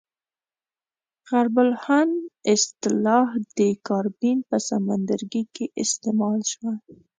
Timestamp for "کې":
5.55-5.65